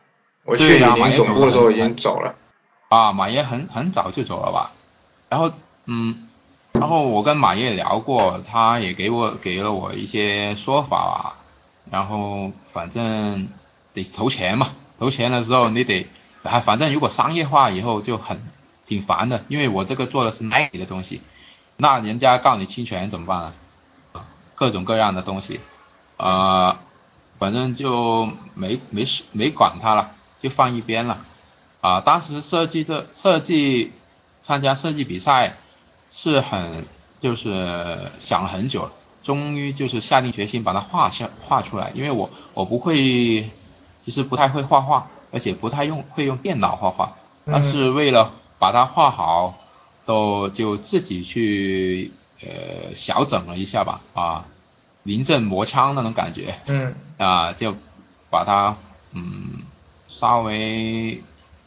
[0.48, 2.34] 我去李宁总部的时候已经走了。
[2.90, 4.72] 啊，马爷很很早就走了吧？
[5.30, 5.52] 然后
[5.86, 6.28] 嗯，
[6.72, 11.36] 然后我跟马爷聊过，他也给我给了我一些说法吧。
[11.92, 13.50] 然后反正。
[13.94, 14.68] 得投钱嘛，
[15.00, 16.08] 投钱的时候你得，
[16.44, 18.48] 啊反正如果商业化以后就很
[18.86, 21.24] 挺烦的，因为我这个做的是 Nike 的东西，
[21.78, 23.54] 那人家告你侵权怎么办
[24.14, 24.30] 啊？
[24.54, 25.62] 各种各样的东西，
[26.18, 26.78] 呃，
[27.40, 31.26] 反正就没没事没管他了，就放一边了。
[31.82, 33.92] 啊，当时设计这设计
[34.42, 35.58] 参加设计比赛
[36.10, 36.86] 是很
[37.20, 38.90] 就是想了很久，
[39.24, 43.50] 终于就是下定决心把它画下画出来，因为我我不会。
[44.00, 49.58] 其实不太会画画，而且不太用会用电脑画画，但是为了把它画好，
[50.06, 54.46] 都就自己去呃小整了一下吧，啊，
[55.04, 57.76] 临阵磨枪那种感觉，嗯，啊就
[58.30, 58.78] 把它
[59.12, 59.64] 嗯
[60.08, 61.22] 稍微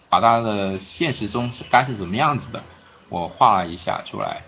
[0.09, 2.63] 把它的现实中是该是什么样子的，
[3.09, 4.43] 我画了一下出来，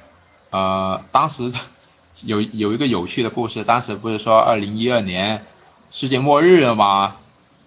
[0.51, 1.53] 呃，当时
[2.25, 5.45] 有有一个有趣的故事，当时不是说二零一二年
[5.91, 7.17] 世界末日了吗？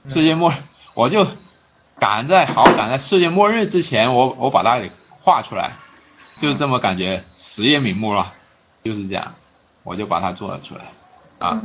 [0.07, 0.51] 世界末，
[0.93, 1.25] 我就
[1.99, 5.73] 赶在好赶在世界末日之前，我我把它给画出来，
[6.41, 8.33] 就是这么感觉，实验名目了，
[8.83, 9.33] 就是这样，
[9.83, 10.85] 我就把它做了出来，
[11.39, 11.61] 啊，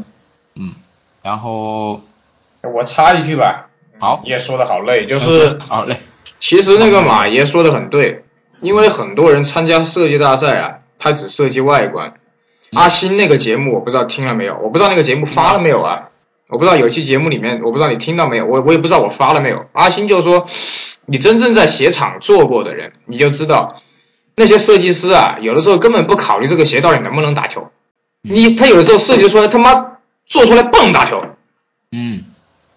[0.55, 0.75] 嗯，
[1.23, 2.03] 然后
[2.63, 3.70] 我插一句吧，
[4.01, 5.97] 好，也说的好累，就是好累，
[6.41, 8.25] 其实那个马爷说的很对，
[8.61, 12.15] 因为很多人参加设计大赛啊，他只设计外观，
[12.73, 16.09] 阿星那个节目我不知道听了没有，我不知道那个节目发了没有啊。
[16.49, 19.67] 我不知道有期节目里面，我不知道你听到没有，我我也不知道我发了没有。
[19.73, 20.49] 阿星就说，
[21.07, 23.81] 你真正在鞋厂做过的人，你就知道
[24.35, 27.71] 那些设计师啊，有的时候根本不考虑这个鞋到底能不能打球，
[28.23, 31.23] 你他有的时候设计出来他妈做出来不能打球，
[31.93, 32.25] 嗯，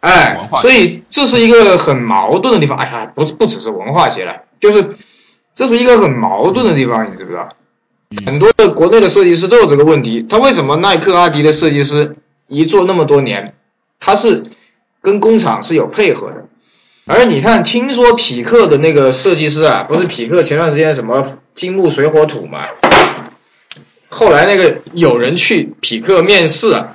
[0.04, 2.78] 哎，所以这是一个很矛盾的地方。
[2.78, 4.98] 哎呀，不不只是文化鞋了，就是
[5.56, 7.48] 这是一个很矛盾的地方，你知不知道？
[8.26, 13.56] 很多的国内的设计师都有这个问题，他为什么耐克、阿迪的设计师一做那么多年？
[14.02, 14.44] 他是
[15.02, 16.48] 跟工厂是有配合的，
[17.08, 21.24] 而你看，听说匹克的那个设计师啊，不是匹克前段时间什么
[21.56, 22.68] 金木水火土嘛？
[24.10, 26.93] 后来那个有人去匹克面试啊，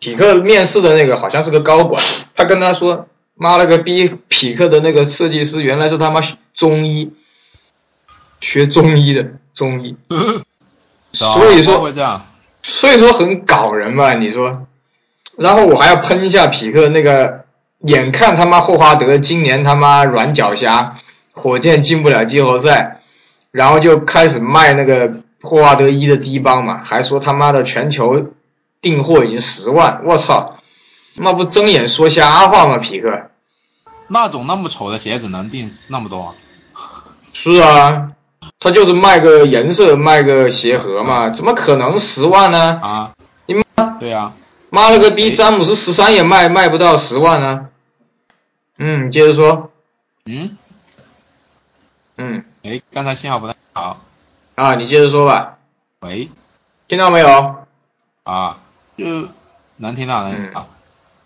[0.00, 2.02] 匹克面试的那个好像是个高管，
[2.34, 6.20] 他跟他说：“妈了个逼，匹克的那个设计师原来是他妈
[6.54, 7.12] 中医，
[8.40, 9.96] 学中医的中医。
[11.12, 11.92] ”所以说
[12.62, 14.66] 所以说很搞人嘛，你说？
[15.36, 17.44] 然后我还要喷一下匹克那个，
[17.80, 20.98] 眼看他妈霍华德今年他妈软脚虾，
[21.32, 23.00] 火箭进不了季后赛，
[23.50, 28.26] 然后就开始卖那个霍华德一的低帮嘛，还说他妈的全球
[28.80, 30.58] 订货已经十万，我操，
[31.14, 32.78] 那不睁眼说瞎话吗？
[32.78, 33.30] 皮克，
[34.08, 36.34] 那种那么丑的鞋子能订那么多？
[37.32, 38.12] 是啊，
[38.58, 42.80] 他就是卖个颜色，卖个鞋盒嘛，怎么可能十万呢？
[42.82, 43.12] 啊，
[43.46, 44.32] 你妈，对呀。
[44.72, 45.32] 妈了个逼！
[45.32, 47.70] 詹姆斯十三也卖卖不到十万呢。
[48.78, 49.72] 嗯，接着说。
[50.26, 50.56] 嗯。
[52.16, 52.44] 嗯。
[52.62, 54.00] 哎，刚才信号不太好。
[54.54, 55.58] 啊，你接着说吧。
[56.02, 56.30] 喂。
[56.86, 57.66] 听到没有？
[58.22, 58.60] 啊，
[59.00, 59.28] 就
[59.76, 60.68] 能听到，能听到。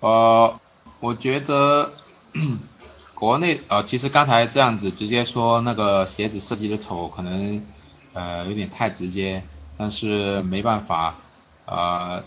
[0.00, 0.60] 呃，
[1.00, 1.92] 我觉得
[3.14, 7.64] 国内呃，其实刚才这样子直接说那个鞋子设计的丑，可能
[8.12, 9.44] 呃有点太直接，
[9.76, 11.16] 但是没办法，
[11.66, 12.24] 呃。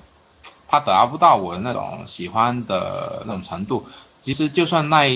[0.69, 3.86] 他达不到我的那种喜欢的那种程度。
[4.19, 5.07] 其实就算耐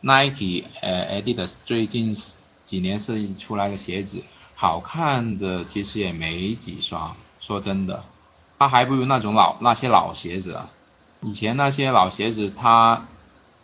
[0.00, 2.16] Nike 呃 Adidas 最近
[2.64, 7.14] 几年设计出来的鞋子好看的，其实也没几双。
[7.40, 8.04] 说真的，
[8.58, 10.70] 它还不如那种老那些老鞋子啊。
[11.20, 13.06] 以前那些老鞋子，他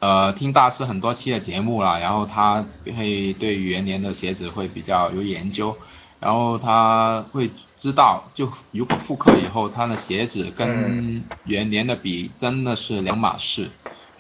[0.01, 2.65] 呃听大师很多期的节目了，然后他
[2.97, 5.77] 会对元年的鞋子会比较有研究。
[6.19, 13.71] 然后他会知道，就如果复刻以后，他的鞋子跟元年的比真的是两码事。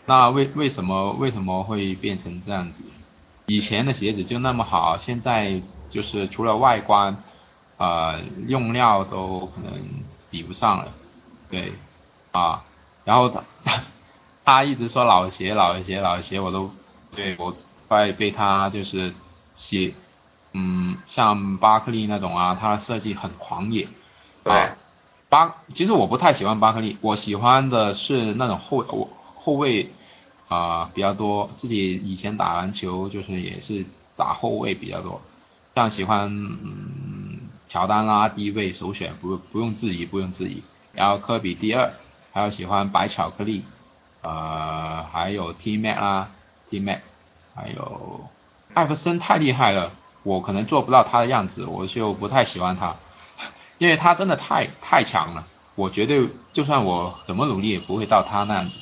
[0.05, 2.83] 那为为什么为什么会变成这样子？
[3.47, 7.23] 以前的鞋子就那么好，现在就是除了外观，
[7.77, 9.81] 呃，用料都可能
[10.33, 10.93] 比不上了。
[11.49, 11.75] 对，
[12.33, 12.65] 啊，
[13.05, 13.45] 然后他
[14.45, 16.73] 他一直说老鞋老鞋老鞋，我都
[17.15, 19.15] 对我快被他就是
[19.55, 19.95] 写，
[20.53, 23.87] 嗯，像巴克利那种啊，他的设计很狂野。
[24.43, 24.73] 对。
[25.29, 29.91] 巴其实我不太喜欢巴克利，我喜欢的是那种后我后卫
[30.49, 35.23] 啊比较多，自己以前打篮球就是也是打后卫比较多，
[35.75, 37.42] 像喜欢嗯
[37.73, 41.95] 乔丹啦第一位首选不不用质疑不用质疑，然后科比第二，
[42.31, 43.65] 还有喜欢白巧克力，
[44.21, 46.29] 呃还有 T Mac 啦
[46.69, 46.99] T Mac，
[47.55, 48.29] 还有
[48.75, 49.91] 艾弗森太厉害了，
[50.23, 52.97] 我可能做不到他的样子，我就不太喜欢他。
[53.79, 58.81] 因为他真的太太强了，我绝对就算我怎么努力也不会到他那样子，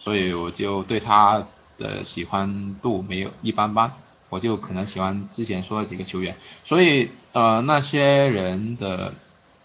[0.00, 1.46] 所以我就对他
[1.78, 3.92] 的喜欢度没有一般般，
[4.28, 9.14] 我就可能喜欢之前说的几个球员，所以呃那些人的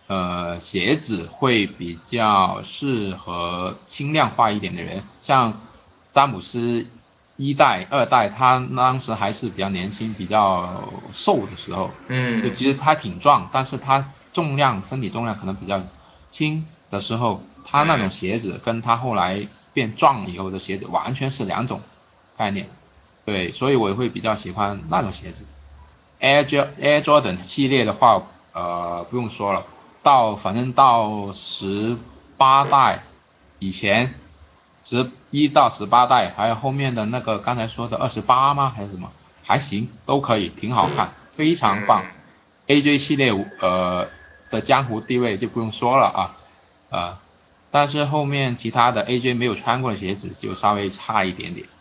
[0.08, 5.60] 呃鞋子会比较适合轻量化一点的人，像
[6.12, 6.88] 詹姆斯。
[7.38, 15.82] 一代、二代，他当时还是比较年轻、比较瘦的时候，嗯，就其实他挺壮，但是他重量、身体重量可能比较
[16.30, 21.82] 轻的时候，他那种鞋子跟他后来变壮以后的鞋子完全是两种
[22.38, 22.70] 概念，
[23.32, 25.46] 对，所以我会比较喜欢那种鞋子。
[26.20, 29.66] Air Air Jordan 系列的话，呃，不用说了，
[30.04, 31.98] 到反正到十
[32.38, 33.04] 八代
[33.60, 34.16] 以前。
[34.84, 38.74] 十一到十八代，还有后面的那个刚才说的二十八吗？
[38.76, 39.12] 还是什么？
[39.44, 42.04] 还行，都可以，挺好看，非常棒。
[42.66, 44.08] AJ 系列呃
[44.50, 46.38] 的江湖地位就不用说了啊，
[46.90, 47.18] 呃，
[47.70, 51.78] 但是后面其他的 AJ 没有穿过的鞋子就稍微差一点点啊。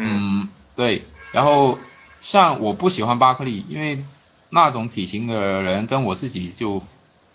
[0.00, 1.04] 嗯，对。
[1.32, 1.78] 然后
[2.20, 4.04] 像我不喜欢巴克利，因为
[4.48, 6.82] 那种体型的人跟我自己就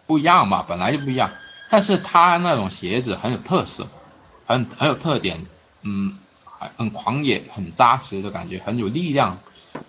[0.07, 1.29] 不一样嘛，本来就不一样。
[1.69, 3.87] 但是他那种鞋子很有特色。
[4.47, 5.43] 很很有特点，
[5.81, 6.19] 嗯，
[6.77, 9.39] 很狂野，很扎实的感觉，很有力量，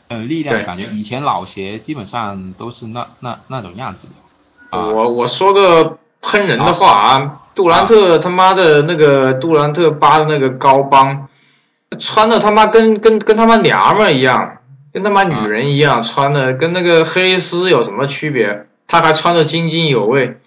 [0.08, 0.86] 很有力量的感觉。
[0.94, 4.78] 以前老鞋基本上都是那那那种样子的。
[4.78, 11.28] 我我说个喷人的话啊，杜兰特他妈的那个杜兰特八的那个高帮，
[11.98, 14.58] 穿的他妈跟跟跟他妈娘们一样，
[14.92, 18.66] 跟他妈女人一样穿的，跟那个黑丝有什么区别？
[18.86, 20.40] 他还穿的津津有味。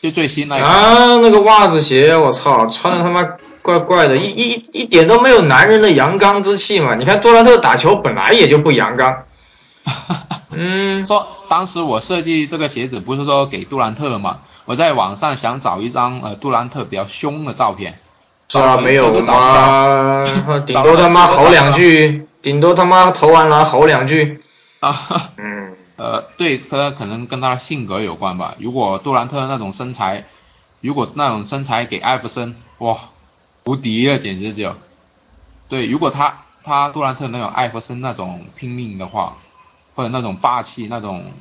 [0.00, 3.36] 就最新那个啊，那个袜子鞋，我操，穿的他妈。
[3.62, 6.94] 怪怪的，一一一点都没有男人的阳刚之气嘛！
[6.94, 9.24] 你看杜兰特打球本来也就不阳刚。
[10.50, 14.38] 嗯，说当时我设计这个鞋子不是说给杜兰特嘛？
[14.64, 17.98] 我在网上想找一张呃杜兰特比较凶的照片，
[18.50, 20.24] 是啊，没有吗？
[20.66, 24.42] 顶多他妈吼两句，顶多他妈投完了吼两句。
[24.80, 24.92] 啊，
[25.36, 28.56] 嗯，呃，对，他可能跟他的性格有关吧。
[28.58, 30.24] 如果杜兰特那种身材，
[30.80, 32.98] 如果那种身材给艾弗森，哇！
[33.66, 34.74] 无敌了，简直就，
[35.68, 39.36] 对，如果他他杜兰特能有艾弗森那种拼命的话，
[39.94, 41.32] 或者那种霸气、那种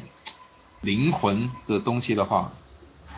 [0.81, 2.51] 灵魂的东西的话，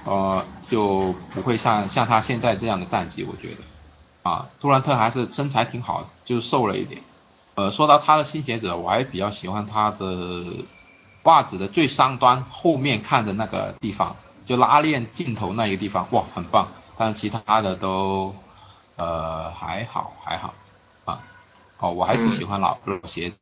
[0.06, 3.58] 呃，就不会像像他现在这样的战绩，我觉得，
[4.23, 7.01] 啊，杜兰特还是身材挺好的，就是瘦了一点。
[7.55, 10.45] 呃，说到他的新鞋子，我还比较喜欢他的
[11.23, 16.67] 袜子的最上端后面看的那个地方，就拉链尽头那一个地方，哇，很棒。
[16.97, 18.36] 但其他的都。
[18.97, 20.53] 呃，还好还好
[21.05, 21.23] 啊，
[21.79, 23.38] 哦，我还是喜欢老老鞋子。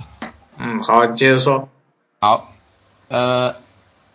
[0.58, 1.70] 嗯，好，接着说。
[2.20, 2.52] 好，
[3.08, 3.54] 呃，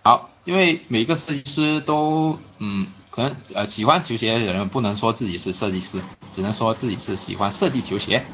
[0.03, 6.01] 好，因为每个设计师都，嗯，可能呃喜欢球鞋的人不能说自己是设计师，
[6.33, 8.25] 只能说自己是喜欢设计球鞋。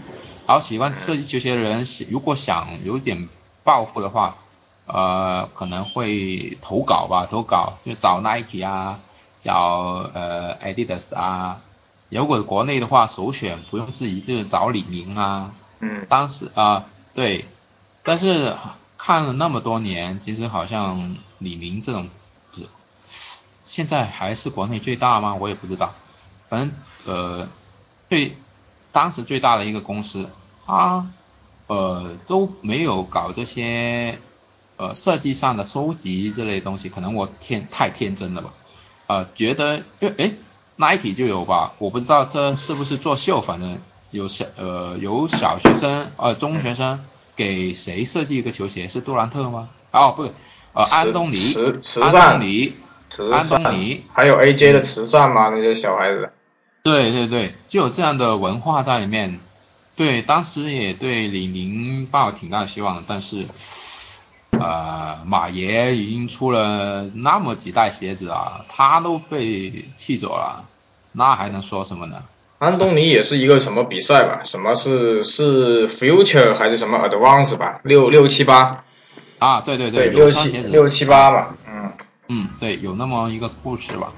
[0.48, 3.30] 好，喜欢设计球鞋的人，如果想有点
[3.64, 4.38] 抱负的话，
[4.88, 9.00] 呃，可能会投稿吧，投稿就找 Nike 啊，
[9.40, 11.62] 找呃 Adidas 啊。
[12.10, 15.52] 如果国内的话，首选不用质疑就是找李宁啊。
[15.80, 16.08] 嗯。
[16.10, 17.46] 当时啊，对，
[18.02, 18.58] 但是
[18.98, 22.10] 看了那么多年，其实好像李宁这种，
[23.72, 25.36] 现在还是国内最大吗？
[25.36, 25.96] 我也不知道。
[26.50, 26.72] 反正
[27.06, 27.48] 呃，
[28.10, 28.36] 最
[28.92, 30.28] 当时最大的一个公司，
[30.66, 31.08] 它
[31.68, 34.20] 呃都没有搞这些
[34.76, 38.54] 呃设计上的收集这类东西，可能我天太天真了吧？
[39.08, 40.34] 呃，觉得因为哎。
[40.78, 43.78] Nike 就有吧，我不知道这是不是作秀，反正
[44.10, 47.06] 有小呃有小学生呃中学生
[47.36, 49.70] 给谁设计一个球鞋是杜兰特吗？
[49.92, 50.24] 哦不，
[50.74, 51.56] 呃安东尼，
[52.02, 52.74] 安东尼，
[53.32, 55.50] 安东尼，还有 AJ 的慈善吗？
[55.50, 56.30] 那些小孩子。
[56.84, 59.40] 对对对，就有这样的文化在里面。
[59.96, 63.46] 对，当时也对李宁抱有挺大的希望，但是
[64.52, 70.66] 呃马爷已经出了那么几代鞋子啊，他都被气走了。
[71.12, 72.24] 那还能说什么呢？
[72.58, 74.42] 安东尼也是一个什么比赛吧？
[74.44, 77.82] 什么是是 Future 还是什么 Advance 吧？
[77.84, 78.84] 六六七八。
[79.40, 81.56] 啊，对对对，六七六七八吧。
[82.34, 84.14] 嗯，对，有那么一个故事吧。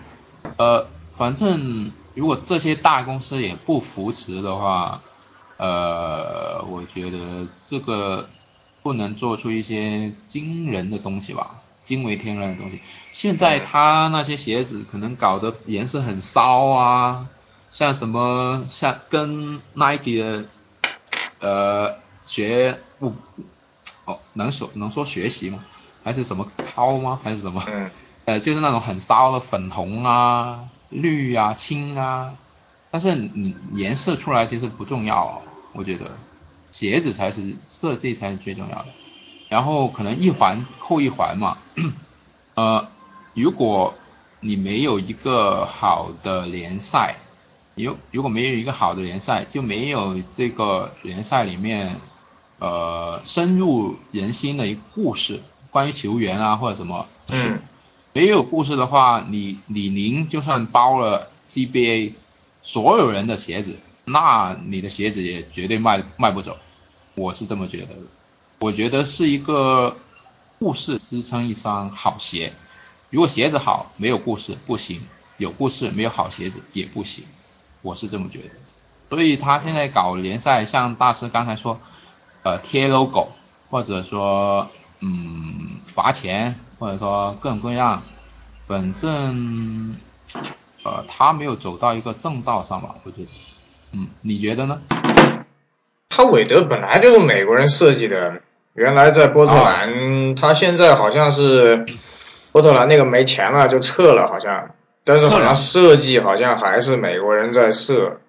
[0.57, 0.85] 呃，
[1.17, 5.01] 反正如果这些大公司也不扶持的话，
[5.57, 8.29] 呃，我觉得这个
[8.83, 11.59] 不能做出一些惊人的东西吧。
[11.83, 12.79] 惊为天人的东西，
[13.11, 17.27] 现在他那些鞋子可能搞得颜色很骚啊，
[17.71, 20.45] 像什么像跟 Nike 的
[21.39, 23.15] 呃学不
[24.05, 25.65] 哦能说能说学习吗？
[26.03, 27.19] 还是什么超吗？
[27.23, 27.63] 还是什么？
[27.67, 27.89] 嗯。
[28.25, 32.35] 呃，就是那种很骚的粉红啊、绿啊、青啊，
[32.89, 35.41] 但是你颜色出来其实不重要，
[35.73, 36.11] 我觉得
[36.71, 38.85] 鞋子才是设计才是最重要的。
[39.49, 41.57] 然后可能一环扣一环嘛，
[42.55, 42.87] 呃，
[43.33, 43.93] 如果
[44.39, 47.17] 你没有一个好的联赛，
[47.75, 51.99] 如如果没有一个好的联赛，就没有这个联赛里面
[52.59, 55.41] 呃深入人心的一个故事，
[55.73, 57.59] 关于球员啊或者什么，嗯，
[58.13, 62.13] 没有故事的话，你李宁就算包了 CBA
[62.61, 66.57] 所有人的鞋子，那你的鞋子也绝对卖卖不走，
[67.15, 68.01] 我是这么觉得的。
[68.59, 69.97] 我觉得是一个
[70.59, 72.53] 故事支撑一双好鞋。
[73.09, 74.99] 如果鞋子好，没有故事不行；
[75.37, 77.25] 有故事没有好鞋子也不行。
[77.81, 78.49] 我是这么觉得。
[79.09, 81.79] 所以他现在搞联赛，像大师刚才说，
[82.43, 83.31] 呃，贴 logo，
[83.69, 84.69] 或者说
[85.03, 88.01] 嗯罚钱，或者说各种各样，
[88.61, 89.97] 反正
[90.83, 92.95] 呃他没有走到一个正道上吧？
[93.03, 93.27] 我觉得，
[93.91, 94.81] 嗯，你觉得呢？
[96.09, 98.41] 他韦德本来就是美国人设计的。
[98.75, 101.85] 原来在波特兰，他现在好像是
[102.51, 104.71] 波特兰那个没钱了就撤了，好像，
[105.03, 108.19] 但是好像设计好像还是美国人在设，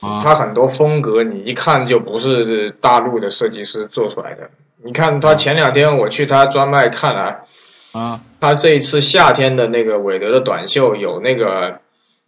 [0.00, 4.50] 他很多风格你一看就不是大陆的设计师做出来的。
[4.82, 7.44] 你看他前两天我去他专卖看了，
[7.92, 11.80] 啊，他这一次夏天的那个韦德的短袖有那个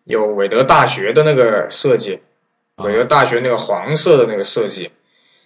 [0.05, 2.21] 有韦德大学的那个设计，
[2.77, 4.91] 韦德大学那个黄色的那个设计。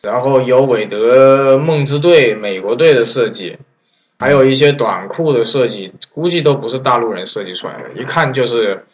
[0.02, 3.58] 然后有韦德梦之队美国队的设计，
[4.20, 8.84] 还有一些短裤的设计，估计都不是大陆人设计出来的，一看就是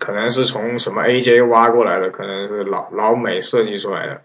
[0.00, 4.22] 可能是从什么 AJ 挖过来的，可能是老老美设计出来的。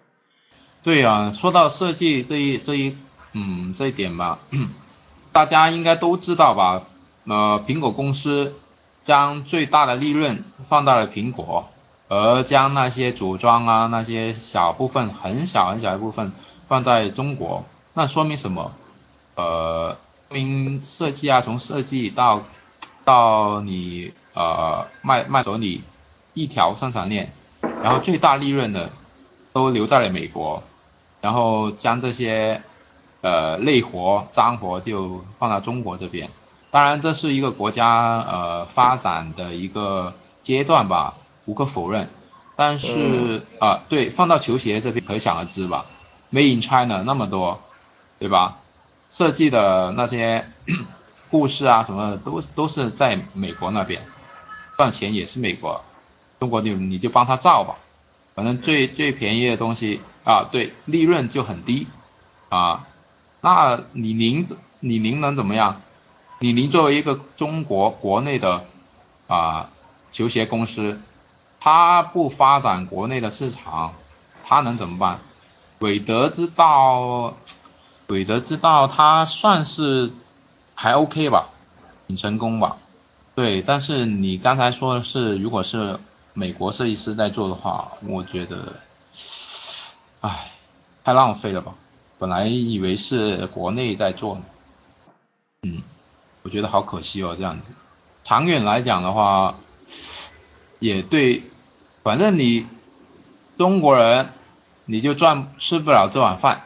[0.81, 2.97] 对呀，说到设计这一这一
[3.33, 4.39] 嗯这一点吧，
[5.31, 6.81] 大家应该都知道吧？
[7.25, 8.55] 呃，苹果公司
[9.03, 11.67] 将最大的利润放到了苹果。
[12.07, 16.31] 而将那些组装啊，那些小部分很小很小一部分
[16.67, 17.65] 放在中国，
[17.95, 18.71] 那说明什么？
[19.33, 19.97] 呃，
[20.29, 22.43] 说明设计啊，从设计到
[23.03, 25.81] 到你呃卖卖走你
[26.35, 27.33] 一条生产链，
[27.81, 28.91] 然后最大利润的
[29.53, 30.61] 都留在了美国，
[31.21, 32.61] 然后将这些
[33.21, 36.29] 呃累活脏活就放到中国这边。
[36.69, 40.13] 当然，这是一个国家呃发展的一个
[40.43, 41.15] 阶段吧。
[41.47, 42.09] 无可否认，
[42.55, 45.85] 但是啊，对，放到球鞋这边可想而知吧
[46.31, 47.61] ，Made in China 那么多，
[48.17, 48.57] 对吧？
[49.07, 50.49] 设计的那些
[51.29, 54.01] 故事啊什么的都都是在美国那边，
[54.77, 55.83] 赚钱也是美国，
[56.39, 57.77] 中国你你就帮他造吧，
[58.33, 61.87] 反正最最便宜的东西啊，对，利润就很低
[62.49, 62.87] 啊，
[63.41, 64.45] 那李宁
[64.79, 65.81] 李宁能怎么样？
[66.39, 68.65] 李宁作为一个中国国内的
[69.27, 69.69] 啊
[70.11, 70.99] 球鞋公司。
[71.57, 73.95] 他不发展国内的市场，
[74.43, 75.21] 他能怎么办？
[75.79, 77.33] 韦德之道，
[78.05, 80.11] 韦德之道，他算是
[80.75, 81.49] 还 OK 吧，
[82.05, 82.77] 挺成功吧。
[83.35, 85.99] 对，但是你刚才说的是，如果是
[86.33, 88.75] 美国设计师在做的话，我觉得，
[90.21, 90.51] 唉，
[91.03, 91.73] 太浪费了吧。
[92.17, 94.43] 本来以为是国内在做呢，
[95.63, 95.83] 嗯，
[96.43, 97.71] 我觉得好可惜哦，这样子。
[98.23, 99.55] 长远来讲的话，
[100.79, 101.43] 也对。
[102.03, 102.65] 反正你
[103.57, 104.29] 中国人，
[104.85, 106.61] 你就赚吃不了这碗饭，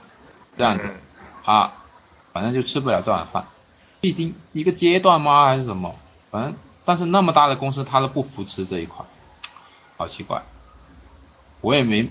[0.56, 0.94] 这样子
[1.44, 1.74] 啊，
[2.32, 3.48] 反正就吃不了这碗饭。
[4.02, 5.96] 毕竟一个阶段吗，还是什么？
[6.32, 6.56] 反正
[6.86, 9.06] 但是那么大的公司，他都不扶持这一块，
[9.98, 10.44] 好奇怪。
[11.62, 12.10] 我也没，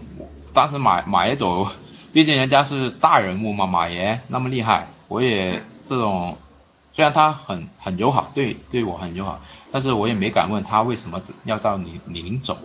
[0.52, 1.68] 当时马马爷走，
[2.12, 6.36] 毕竟人家是大人物嘛，马爷那么厉害，我也这种，
[6.92, 9.40] 虽然他很很友好，对对我很友好，
[9.72, 12.58] 但是我也没敢问他为什么要到你你临走。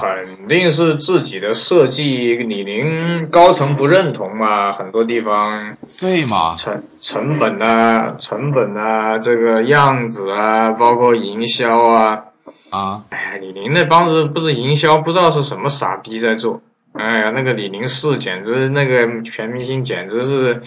[0.00, 5.76] 肯定是自己的设计，李宁高层不认同嘛，很多地方。
[5.98, 6.56] 对嘛？
[6.56, 12.24] 成成本啊，成本啊，这个样子啊，包括营销啊，
[12.70, 16.62] 啊，哎呀，李宁那帮子不是营销，不知道是什么傻逼在做。
[16.92, 20.62] 哎呀，那个李宁是简直那个全明星简直是，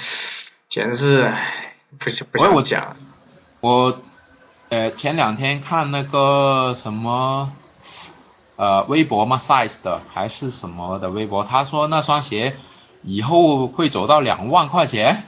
[0.69, 2.95] 简直是，唉不是不我我想讲。
[3.61, 3.99] 我
[4.69, 7.51] 呃前两天看那个什么
[8.58, 12.58] 呃微博嘛，size 的还是什么的微博，他说那双鞋
[13.03, 15.24] 以后会走到两万块钱，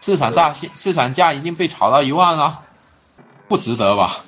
[0.00, 2.60] 市场价市场价已经被炒到一万了，
[3.48, 4.24] 不值得吧？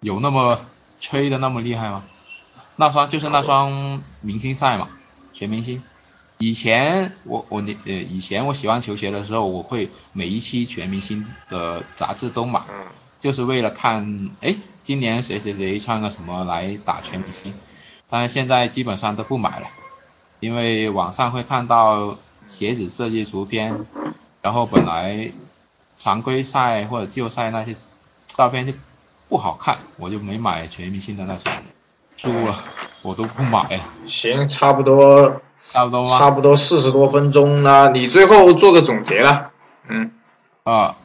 [0.00, 0.60] 有那么
[0.98, 2.04] 吹的那么厉害吗？
[2.76, 4.88] 那双就是那双明星赛嘛，
[5.34, 5.82] 全明星。
[6.38, 12.62] 以前我我你呃以前我喜欢球鞋的时候，我会每一期全明星的杂志都买，
[13.20, 17.54] 就是为了看，哎，今年谁谁谁穿个什么来打全明星。
[18.08, 19.68] 但是现在基本上都不买了，
[20.40, 22.18] 因为网上会看到
[22.48, 23.86] 鞋子设计图片，
[24.42, 25.30] 然后本来
[25.96, 27.76] 常规赛或者季后赛那些
[28.26, 28.72] 照片就
[29.28, 31.54] 不好看，我就没买全明星的那双，
[32.16, 32.56] 输了
[33.02, 36.18] 我都不买，行，差不多差不多吗？
[36.18, 39.52] 差不多四十多分钟了，你最后做个总结了。
[39.86, 40.10] 嗯，
[40.64, 40.96] 啊，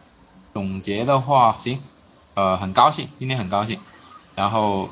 [0.54, 1.82] 总结的话，行，
[2.36, 3.80] 呃，很高兴，今天很高兴，
[4.36, 4.90] 然后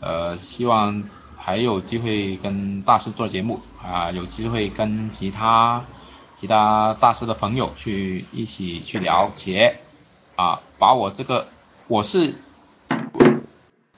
[0.00, 1.02] 呃，希望
[1.34, 5.82] 还有机会跟大师做节目啊，有机会跟其他
[6.36, 9.80] 其他大师的朋友去一起去聊鞋
[10.36, 11.48] 啊，把我这个
[11.88, 12.34] 我是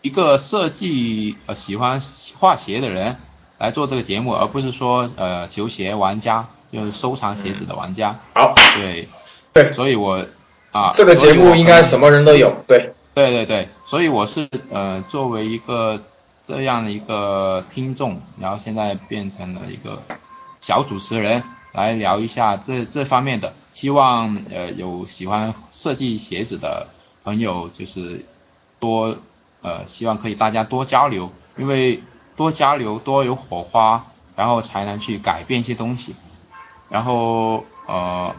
[0.01, 2.01] 一个设计呃喜欢
[2.39, 3.17] 画鞋的人
[3.59, 8.21] 来做这个节目，而不是说呃球鞋玩家，就是收藏鞋子的玩家。
[8.33, 9.09] 好，对，
[9.53, 10.25] 对，所以我
[10.77, 12.09] 啊，这个节目应该什么？
[12.09, 12.53] 么人都有。
[12.67, 16.03] 对，对对对，所以我是呃作为一个
[16.43, 20.03] 这样的一个听众，然后现在变成了一个
[20.61, 23.55] 小主持人，来聊一下这这方面的。
[23.73, 26.89] 希望呃有喜欢设计鞋子的
[27.25, 28.25] 朋友，就是
[28.79, 29.17] 多
[29.63, 32.03] 呃希望可以大家多交流，因为
[32.37, 36.15] 多交流多有火花，然后才能去改变一些东西。
[36.89, 38.35] 然后呃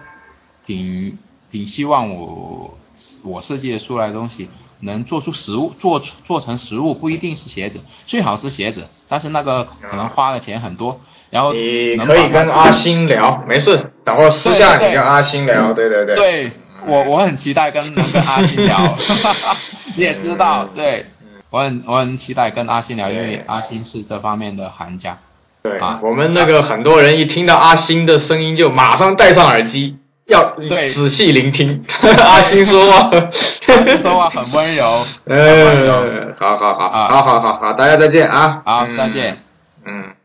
[0.64, 1.18] 挺
[1.52, 2.78] 挺希望我
[3.24, 15.74] 我设计的出来的东西能做出实物，做出做成实物，不一定是鞋子，最好是鞋子，但是那个可能花的钱很多，然后你可以跟阿星聊，没事，等会儿私下你跟阿星聊。
[15.74, 16.16] 对对对。
[16.16, 16.52] 对
[16.86, 18.96] 我我很期待跟能跟阿星聊，
[19.96, 21.08] 你也知道，对
[21.50, 25.18] 我很我很期待跟阿星聊，因为阿星是这方面的行家。
[25.64, 33.10] 对啊我们那个很多人一听到阿星的声音就马上戴上耳机，要对仔细聆听 阿星说话。
[33.68, 35.94] 阿星说话很温柔， 很温柔。
[35.94, 38.62] 呃，好好好，啊好好好好，大家再见啊。
[38.66, 39.42] 好，嗯再见。
[39.86, 40.17] 嗯。